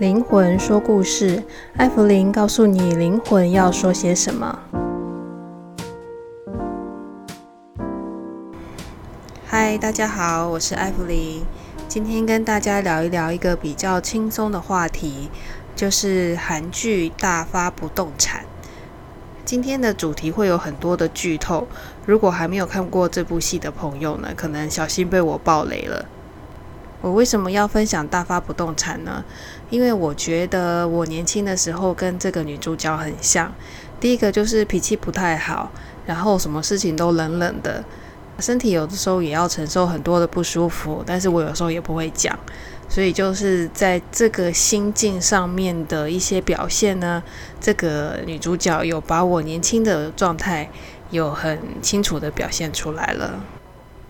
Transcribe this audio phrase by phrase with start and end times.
[0.00, 1.44] 灵魂说故事，
[1.76, 4.58] 艾芙琳告诉你灵魂要说些什么。
[9.46, 11.44] 嗨，大家好，我是艾芙琳，
[11.86, 15.30] 今天跟大家聊一聊一个比较轻松的话题，
[15.76, 18.40] 就是韩剧《大发不动产》。
[19.44, 21.68] 今天的主题会有很多的剧透，
[22.04, 26.04] 如果还没有看过这部戏的朋友呢，可能小心被我爆雷了。
[27.04, 29.22] 我为什么要分享大发不动产呢？
[29.68, 33.52] 因为我觉得我年轻的时候跟这个女主角很像。
[34.00, 35.70] 第一个就是脾气不太好，
[36.06, 37.84] 然后什么事情都冷冷的，
[38.38, 42.38] 身体有的时候也要承受很多的不舒服，但是我有时候也不会讲。
[42.88, 47.22] 所以就是在这个心境上面的一些表现呢，
[47.60, 50.70] 这个女主角有把我年轻的状态
[51.10, 53.40] 有很清楚的表现出来了。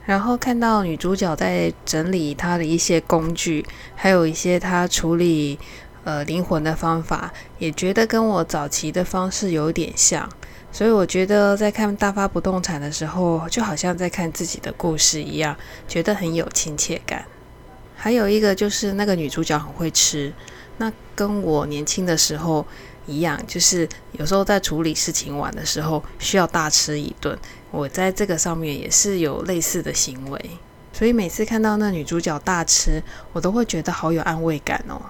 [0.07, 5.59] 然后看到女主角在整理她的一些工具，还有一些她处理
[6.05, 10.29] 呃灵魂的方法，也觉得跟我早期的方式有点像，
[10.71, 15.57] 所以我觉得在看大发不动产的时候，就好像在看自己的故事一样，
[15.89, 17.25] 觉得很有亲切感。
[17.97, 20.31] 还有一个就是那个女主角很会吃，
[20.77, 22.67] 那跟我年轻的时候
[23.07, 27.39] 一样，就是有时候在处理事情完的时候需要大吃一顿。
[27.75, 30.51] 我在这个上面也是有类似的行为，
[30.93, 35.03] 所以每次看到那女主角大吃，我都会觉得好有安慰感哦。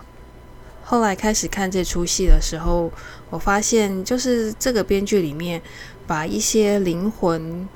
[0.83, 2.91] 后来开始看这出戏的时候，
[3.29, 5.61] 我发现就是这个编剧里面
[6.07, 7.69] 把一些灵魂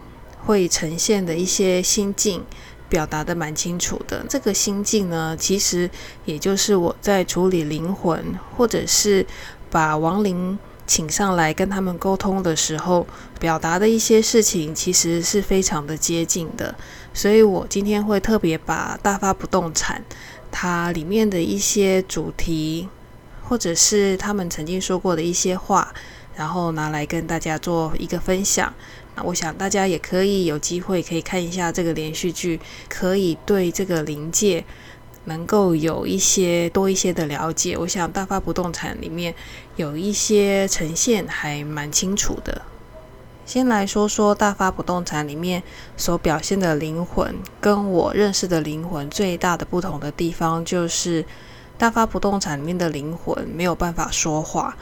[0.47, 2.42] 会呈现的一些心境
[2.89, 4.25] 表达得蛮清楚的。
[4.28, 5.89] 这个心境呢，其实
[6.25, 8.25] 也就是我在处理灵魂，
[8.56, 9.27] 或者是
[9.70, 10.58] 把亡灵。
[10.89, 13.06] 请上来跟他们沟通的时候，
[13.39, 16.75] 表达的一些事情其实是非常的接近的，
[17.12, 20.03] 所以我今天会特别把大发不动产
[20.50, 22.89] 它里面的一些主题，
[23.45, 25.92] 或者是他们曾经说过的一些话，
[26.35, 28.73] 然后拿来跟大家做一个分享。
[29.14, 32.58] 那我想大家也可以有机会可以看一下这个连续剧，
[32.89, 34.64] 可以对这个临界。
[35.28, 39.33] 能够有一些多一些的了解，我想大发不动产里面
[39.77, 42.62] 有一些呈现还蛮清楚的。
[43.46, 45.62] 先来说说大发不动产里面
[45.96, 51.24] 所表现的灵魂，跟我认识的灵魂最大的不同的地方，就是
[51.78, 54.77] 大发不动产里面的灵魂没有办法说话，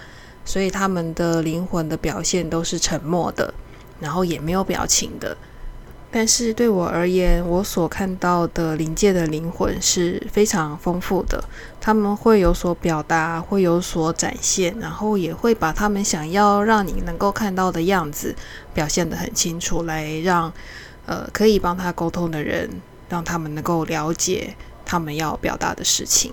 [0.44, 3.52] 所以他们的灵魂的表现都是沉默的，
[4.00, 5.36] 然后也没有表情的。
[6.10, 11.44] 但是对我而言，我所看到的灵界的灵魂是非常丰富的，
[11.78, 18.34] 他们会有所表达，会有所展现，然后也会把他们想要让你能够看到的样子
[18.72, 20.50] 表现得很清楚，来让
[21.04, 22.80] 呃可以帮他沟通的人，
[23.10, 24.56] 让他们能够了解
[24.86, 26.32] 他们要表达的事情。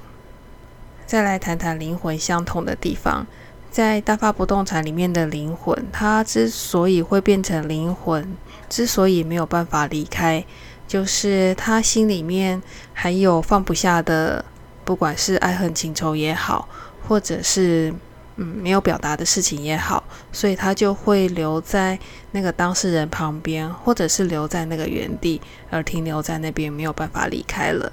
[1.06, 3.28] 再来谈谈灵魂相同的地方，
[3.74, 8.38] 在大发不动产里面的灵魂，它之所以会变成灵魂。
[8.70, 10.46] 之所以没有办法离开，
[10.88, 12.62] 就是他心里面
[12.94, 14.46] 还有放不下的，
[14.86, 16.68] 不管是爱恨情仇也好，
[17.08, 17.94] 或者是
[18.36, 21.98] 嗯没有表达的事情也好，所以他就会留在
[22.32, 27.92] 那个当事人旁边，或者是留在那个原地，而停留在那边没有办法离开了。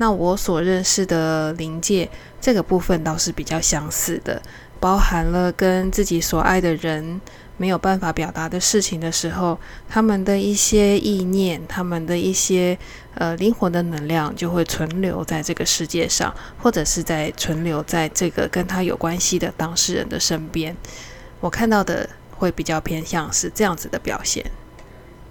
[0.00, 2.08] 那我所认识的灵界
[2.40, 4.40] 这个部分倒是比较相似的，
[4.80, 7.20] 包含了跟自己所爱的人。
[7.60, 9.58] 没有办法表达的事情的时候，
[9.88, 12.78] 他们的一些意念，他们的一些
[13.14, 20.76] 呃灵魂的能量就会存留在这个世界上，或者是在存留在这个跟他有关系的当事人的身边。
[21.40, 24.48] 我看到的会比较偏向是这样子的表现，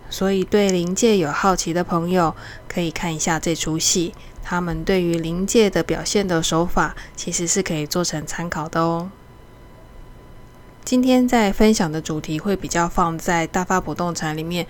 [0.10, 2.36] 所以对灵界有好奇的朋友
[2.68, 9.10] 可以看一下这出戏，他们对于灵界的表现的手法其实是可以做成参考的哦。
[10.88, 14.66] 今天在分享的主题会比较放在大发不动产里面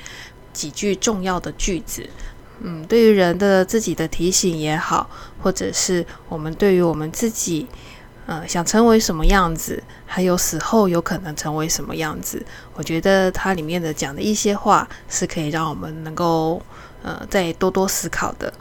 [0.52, 2.10] 几句重要的句子，
[2.62, 5.08] 嗯，对于人的自己的提醒也好，
[5.40, 7.68] 或者是我们对于我们自己，
[8.26, 12.44] 呃，想成为什么样子，还有死后有可能成为什么样子，
[12.74, 16.60] 我觉得它里面的讲的一些话是可以让我们能够，
[17.04, 18.52] 呃，再多多思考的。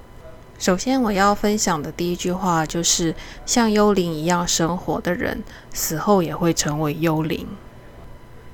[0.58, 3.14] 首先，我要分享的第一句话就是：
[3.44, 7.46] 像幽灵一样生活的人，死后也会成为幽灵。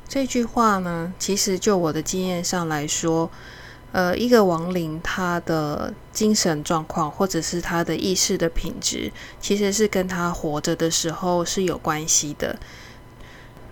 [0.09, 3.31] 这句话呢，其实就我的经验上来说，
[3.93, 9.11] 呃，一个亡灵他的精神状况，或者是他的意识的品质，
[9.41, 12.59] 其实是跟他活着的时候是有关系的。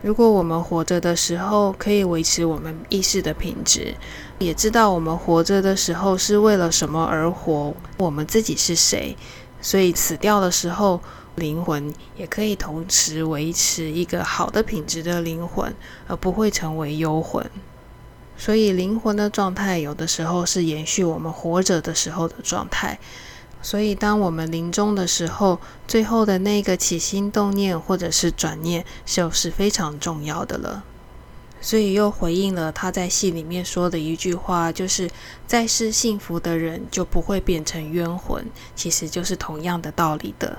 [0.03, 3.95] 如果我们活着的时候可以维持我们意识的品质，
[4.39, 9.15] 也知道我们活着的时候是为了什么而活，我们自己是谁，
[9.61, 10.99] 所以死掉的时候
[11.35, 15.75] 灵魂也可以同时维持一个好的品质的灵魂，
[16.07, 17.45] 而不会成为幽魂。
[18.39, 22.99] 所以灵魂的状态有的时候是延续我们活着的时候的状态。
[23.63, 30.85] 所以当我们临终的时候，最后的那个起心动念或者是转念，就是非常重要的了。
[31.61, 35.11] 所以又回应了他在戏里面说的一句话，就是
[35.47, 40.59] 在世幸福的人就不会变成冤魂，其实就是同样的道理的。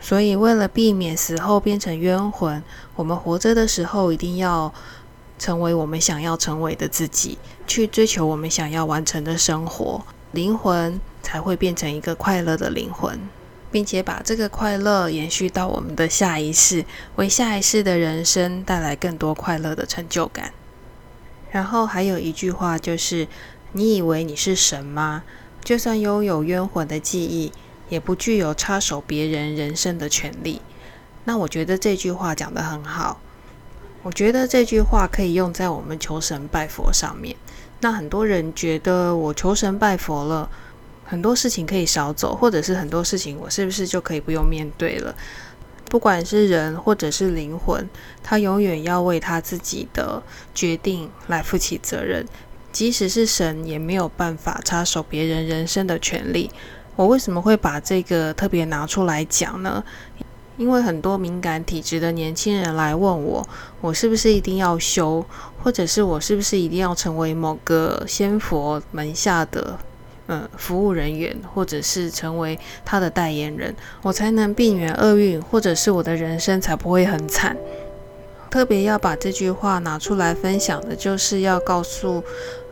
[0.00, 2.62] 所以为了避免死后变成冤魂，
[2.94, 4.72] 我们活着的时候一定要
[5.36, 7.36] 成为我们想要成为的自己，
[7.66, 10.00] 去追求我们想要完成的生活，
[10.30, 11.00] 灵魂
[11.30, 13.20] 才会变成一个快乐的灵魂。
[13.72, 16.84] 并且把这个快乐延续到我们的下一世，
[17.14, 20.52] 为下一世的人生带来更多快乐的成就感。
[21.52, 23.28] 然后还有一句话就是
[23.70, 25.22] ：“你以为你是神吗？
[25.62, 27.52] 就算拥有冤魂的记忆，
[27.88, 30.60] 也不具有插手别人人生的权利。”
[31.22, 33.20] 那我觉得这句话讲得很好。
[34.02, 37.36] 我觉得这句话可以用在我们求神拜佛上面。
[37.82, 40.50] 那很多人觉得我求神拜佛了。
[41.10, 45.12] 很多事情可以少走，或者是很多事情我是不是就可以不用面对了？
[45.86, 47.90] 不管是人或者是灵魂，
[48.22, 50.22] 他永远要为他自己的
[50.54, 52.24] 决定来负起责任。
[52.70, 56.48] 即使是神，也没有办法插手别人人生的权利。
[56.94, 59.82] 我为什么会把这个特别拿出来讲呢？
[60.56, 63.44] 因为很多敏感体质的年轻人来问我，
[63.80, 65.26] 我是不是一定要修，
[65.60, 69.76] 或者是我是不是一定要成为某个仙佛门下的？
[70.32, 77.56] 嗯，服务人员，或者是成为他的代言人，我才能避免厄运，或者是我的人生才不会很惨。
[78.48, 82.22] 特别要把这句话拿出来分享的，就是要告诉，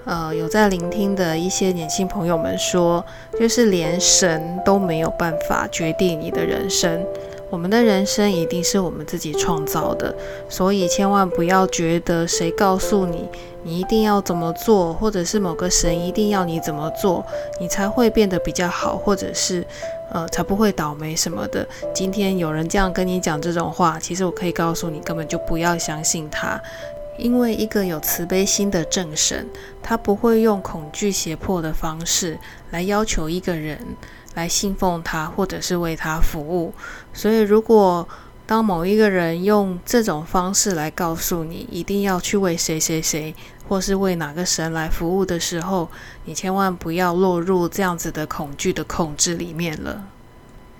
[0.04, 3.04] 呃，有在聆听的一些年轻朋友们说，
[3.40, 7.04] 就是连神都没有办法决定你的人生。
[7.50, 10.14] 我们的人生一定是我们自己创造的，
[10.48, 13.26] 所以千万不要觉得谁告诉你，
[13.62, 17.24] 你一定要怎么做，或者是某个神一定要你怎么做，
[17.58, 19.66] 你才会变得比较好，或者是
[20.10, 21.66] 呃才不会倒霉什么的。
[21.94, 26.60] 今天有人这样跟你讲这种话，其实我可以告诉你，根本就不要相信他，
[27.18, 29.48] 因为一个有慈悲心的正神，
[29.82, 32.38] 他不会用恐惧胁迫的方式
[32.70, 33.78] 来要求一个人。
[34.34, 36.72] 来信奉他，或者是为他服务。
[37.12, 38.08] 所以，如果
[38.46, 43.34] 当某一个人用这种方式来告诉你一定要去为谁谁谁，
[43.68, 45.88] 或是为哪个神来服务的时候，
[46.24, 50.04] 你千万不要落入这样子的恐惧的控制里面了。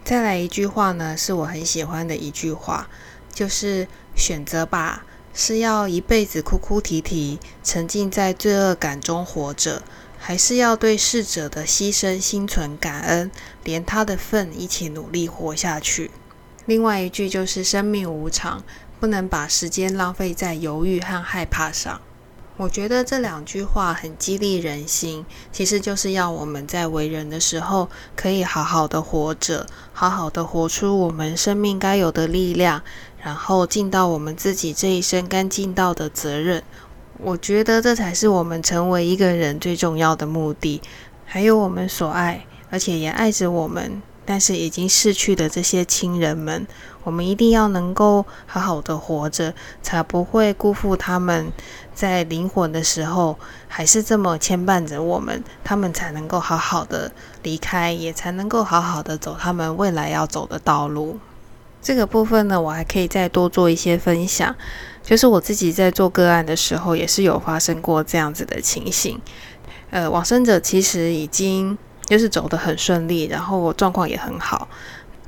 [0.04, 2.88] 再来一句话呢，是我很喜欢的一句话，
[3.34, 5.04] 就是选择吧，
[5.40, 9.84] 是要一辈子哭哭啼啼，沉浸在罪恶感中活着。
[10.18, 13.30] 还是要对逝者的牺牲心存感恩，
[13.62, 16.10] 连他的份一起努力活下去。
[16.66, 18.64] 另外一句就是“生命无常，
[18.98, 22.00] 不能把时间浪费在犹豫和害怕上”。
[22.58, 32.82] 我觉得这两句话很激励人心，其实就是要我们在为人的时候，可以好好的活着，好好的活出我们生命该有的力量，
[33.22, 36.62] 然后尽到我们自己这一生该尽到的责任。
[37.18, 40.80] 我觉得这才是我们成为一个人最重要的目的，
[41.24, 46.64] 还有我们所爱，而且也爱着我们，但是已经逝去的这些亲人们，
[47.02, 51.50] 我们一定要能够好好的活着，才不会辜负他们
[51.92, 57.10] 在灵魂的时候还是这么牵绊着我们，他们才能够好好的
[57.42, 61.18] 离开，也才能够好好的走他们未来要走的道路。
[61.80, 64.54] 这个部分呢，我还可以再多做一些分享。
[65.02, 69.18] 就是我自己在做个案的时候，也是有发生过这样子的情形。
[69.90, 74.68] 呃，往生者其实已经就是走得很顺利，然后我状况也很好，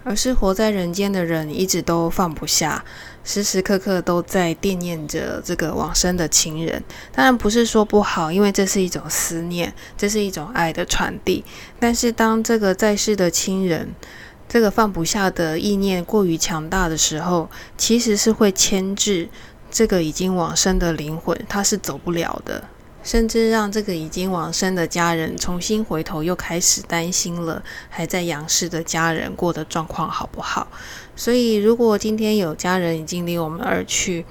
[0.05, 2.85] 而是活在人间的人一直都放不下，
[3.25, 6.85] 时时刻刻都在惦念着这个往生的亲人。
[7.11, 11.43] 当然不是说不好，因为这是一种思念，这是一种爱的传递。
[11.79, 13.95] 但是当这个在世的亲人，
[14.53, 19.29] 这个放不下的意念过于强大的时候，其实是会牵制。
[19.71, 22.65] 这个已经往生的灵魂，他是走不了的，
[23.05, 30.67] 甚至让这个已经往生的家人重新回头，又开始担心了，还在阳世的家人过的状况好不好？
[31.15, 34.27] 所以，如果今天有家人已经离我们而去，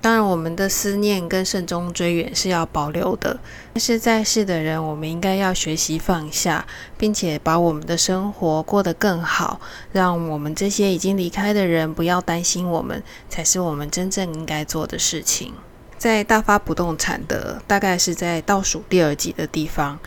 [0.00, 3.38] 当然，我们的思念跟慎终追远是要保留的。
[3.74, 6.64] 但是在世的人，我们应该要学习放下，
[6.96, 15.52] 并且把我们的生活过得更好，让我们这些已经离开的人不要担心我们，才是我们真正应该做的事情。
[15.98, 19.98] 在大发不动产的大概是在倒数第二集的地方，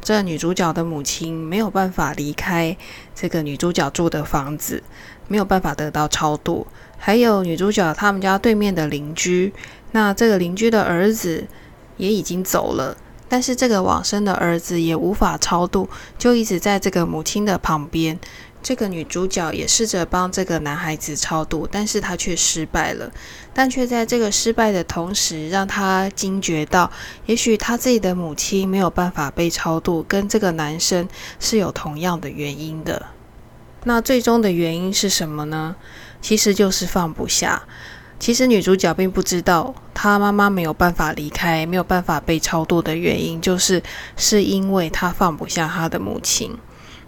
[0.00, 2.76] 这女主角的母亲没有办法离开
[3.16, 4.80] 这个女主角住的房子，
[5.26, 6.68] 没有办法得到超度。
[7.02, 9.54] 还有女主角他们家对面的邻居，
[9.92, 11.46] 那这个邻居的儿子
[11.96, 12.94] 也已经走了，
[13.26, 15.88] 但是这个往生的儿子也无法超度，
[16.18, 18.18] 就一直在这个母亲的旁边。
[18.62, 23.10] 这个女主角也试着帮这个男孩子超度，但是她却失败了。
[23.54, 26.92] 但却在这个失败的同时，让她惊觉到，
[27.24, 33.06] 也许她自己的母亲没有办法被超度，跟这个男生是有同样的原因的。
[33.84, 35.74] 那最终的原因是什么呢？
[36.20, 37.62] 其实就是放不下。
[38.18, 43.82] 其实女主角并不知道，她妈妈没有办法离开，没有办法被超度的原因，就是
[44.16, 46.56] 是因为她放不下她的母亲。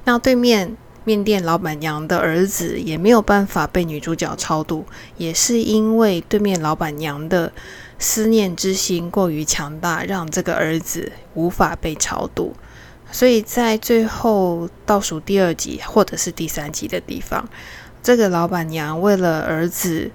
[0.05, 0.77] 那对面。
[1.05, 7.53] 面店老板娘的儿子也没有办法被女主角超度，也是因为对面老板娘的
[7.99, 12.55] 思念之心过于强大，让这个儿子无法被超度。
[13.11, 17.49] 所以在最后倒数第二集或者是第三集的地方，
[18.03, 20.11] 这个老板娘为了儿子，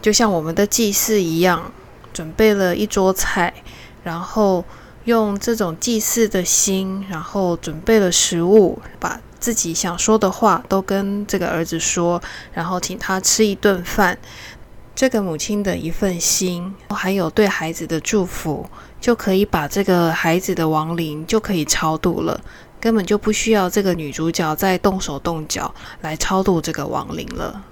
[0.00, 1.70] 就像我们的祭祀一样，
[2.12, 3.52] 准备了一桌菜，
[4.02, 4.64] 然后
[5.04, 9.20] 用这种祭祀的心，然后准备了食物，把。
[9.40, 12.20] 自己想说的话都跟这个儿子说，
[12.52, 14.18] 然后请他吃一顿饭。
[14.96, 18.68] 这个母亲的一份心，还有对孩子的祝福，
[19.00, 22.40] 就可以把这个孩子的亡灵就可以超度了，
[22.80, 27.64] 根本就不需要这个女主角再动手动脚来超度这个亡灵了。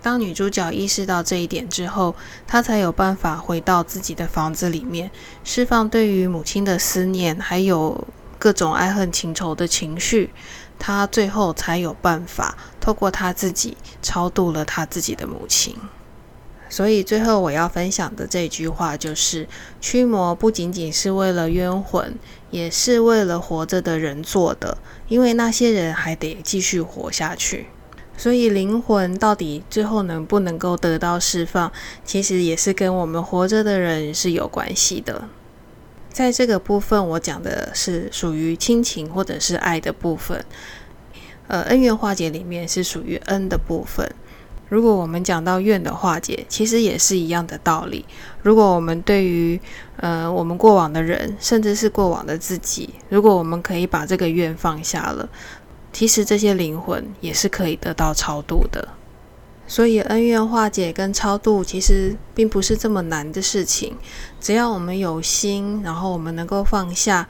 [0.00, 2.14] 当女主角意识到这一点之后，
[2.46, 5.10] 她才有办法回到自己的房子里面，
[5.44, 8.06] 释放对于母亲的思念，还有
[8.38, 10.30] 各种爱恨情仇的情绪。
[10.76, 15.76] 她最后才有办法透过她自己超度了她自己的母亲，
[16.72, 19.46] 所以最后我要分享的这句话就是：
[19.78, 22.14] 驱魔不仅仅是为了冤魂，
[22.50, 27.66] 也是为了活着的人做的，因为那些人还得继续活下去。
[28.16, 31.70] 所以灵魂到底最后能不能够得到释放，
[32.06, 35.28] 其实也是跟我们活着的人是有关系的。
[36.10, 40.42] 在这个部分，我讲的是属于亲情或者是爱的部分。
[41.48, 44.10] 呃，恩怨化解里面是属于恩的部分。
[44.72, 48.06] 如果我们讲到怨的化解，其实也是一样的道理。
[48.40, 49.60] 如果我们对于
[49.98, 55.28] 呃我们过往的人，甚至是过往的自己，如果我们可以把这个怨放下了，
[55.92, 58.88] 其实这些灵魂也是可以得到超度的。
[59.66, 63.94] 所以恩怨化解跟超度其实并不是这么难的事情，
[64.40, 67.28] 只要我们有心，然后我们能够放下，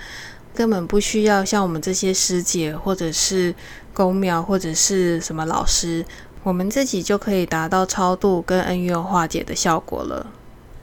[0.54, 3.52] 根本不需要像我们这些师姐或者是
[3.92, 6.04] 宫庙或者是什么老师，
[6.42, 10.26] 我们自己就可以达到超度跟恩怨化解的效果了。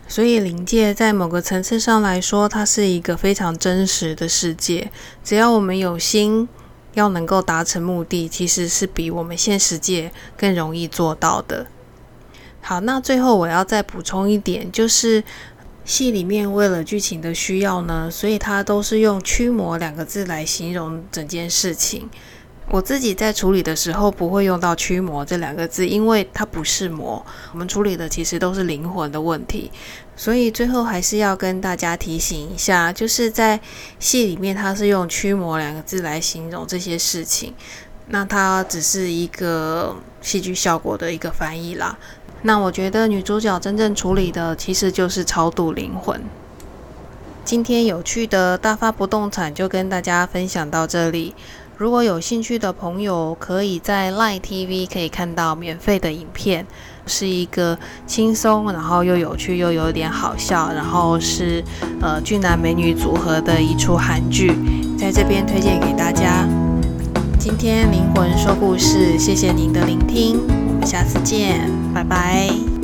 [0.08, 4.92] 所以灵界在某个层次上来说，它是一个非常真实的世界，
[5.24, 6.48] 只要我们有心。
[6.96, 11.68] 要能够达成目的，其实是比我们现实界更容易做到的。
[12.62, 15.24] 好，那最后我要再补充一点，就是
[15.86, 22.10] 戏里面为了剧情的需要呢，所以它都是用“驱魔”两个字来形容整件事情。
[22.72, 29.72] 我自己在处理的时候不会用到“驱魔”这两个字，因为它不是魔，我们处理的其实都是灵魂的问题。
[30.16, 33.60] 所以最后还是要跟大家提醒一下，就是在
[33.98, 37.56] 戏里面它是用“驱魔”两个字来形容这些事情，
[38.10, 41.98] 那它只是一个戏剧效果的一个翻译啦。
[42.44, 46.22] 那我觉得女主角真正处理的其实就是超度灵魂。
[47.44, 51.34] 今天有趣的大发不动产就跟大家分享到这里。
[51.80, 56.68] 如果有兴趣的朋友，可以在 Line TV 可以看到免费的影片，
[57.08, 61.64] 是一个轻松，然后又有趣又有点好笑，然后是
[62.02, 64.52] 呃俊男美女组合的一出韩剧，
[64.98, 66.46] 在这边推荐给大家。
[67.40, 72.79] 今天灵魂说故事，谢谢您的聆听，我们下次见，拜拜。